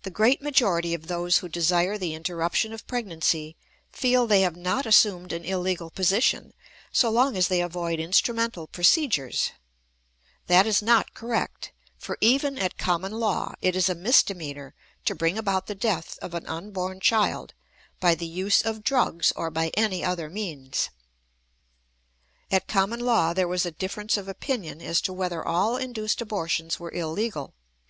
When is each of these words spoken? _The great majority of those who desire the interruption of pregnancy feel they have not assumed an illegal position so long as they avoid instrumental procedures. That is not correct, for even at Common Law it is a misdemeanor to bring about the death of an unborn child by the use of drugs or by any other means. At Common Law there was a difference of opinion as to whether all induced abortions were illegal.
_The 0.02 0.10
great 0.10 0.42
majority 0.42 0.92
of 0.92 1.06
those 1.06 1.38
who 1.38 1.48
desire 1.48 1.96
the 1.96 2.12
interruption 2.12 2.74
of 2.74 2.86
pregnancy 2.86 3.56
feel 3.90 4.26
they 4.26 4.42
have 4.42 4.54
not 4.54 4.84
assumed 4.84 5.32
an 5.32 5.46
illegal 5.46 5.88
position 5.88 6.52
so 6.92 7.08
long 7.08 7.34
as 7.34 7.48
they 7.48 7.62
avoid 7.62 7.98
instrumental 8.00 8.66
procedures. 8.66 9.52
That 10.46 10.66
is 10.66 10.82
not 10.82 11.14
correct, 11.14 11.72
for 11.96 12.18
even 12.20 12.58
at 12.58 12.76
Common 12.76 13.12
Law 13.12 13.54
it 13.62 13.74
is 13.74 13.88
a 13.88 13.94
misdemeanor 13.94 14.74
to 15.06 15.14
bring 15.14 15.38
about 15.38 15.68
the 15.68 15.74
death 15.74 16.18
of 16.20 16.34
an 16.34 16.46
unborn 16.46 17.00
child 17.00 17.54
by 18.00 18.14
the 18.14 18.26
use 18.26 18.60
of 18.60 18.84
drugs 18.84 19.32
or 19.34 19.50
by 19.50 19.68
any 19.72 20.04
other 20.04 20.28
means. 20.28 20.90
At 22.50 22.68
Common 22.68 23.00
Law 23.00 23.32
there 23.32 23.48
was 23.48 23.64
a 23.64 23.70
difference 23.70 24.18
of 24.18 24.28
opinion 24.28 24.82
as 24.82 25.00
to 25.00 25.14
whether 25.14 25.42
all 25.42 25.78
induced 25.78 26.20
abortions 26.20 26.78
were 26.78 26.92
illegal. 26.92 27.54